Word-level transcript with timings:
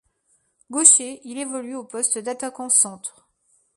Gaucher, 0.71 1.21
il 1.25 1.37
évolue 1.37 1.75
au 1.75 1.83
poste 1.83 2.17
d'attaquant 2.17 2.69
centre. 2.69 3.29